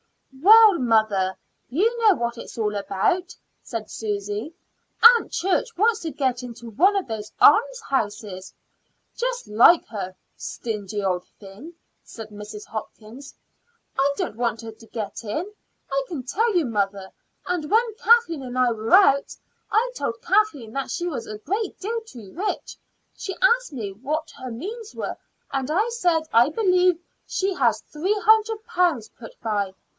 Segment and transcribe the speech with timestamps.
[0.41, 1.37] "Well, mother,
[1.69, 4.55] you know what it is all about," said Susy.
[5.03, 8.51] "Aunt Church wants to get into one of those almshouses."
[9.15, 12.65] "Just like her stingy old thing!" said Mrs.
[12.65, 13.35] Hopkins.
[13.99, 15.51] "I don't want her to get in,
[15.91, 17.11] I can tell you, mother;
[17.45, 19.35] and when Kathleen and I were out
[19.69, 22.75] I told Kathleen that she was a great deal too rich.
[23.15, 25.17] She asked me what her means were,
[25.51, 29.73] and I said I believed she has three hundred pounds put by.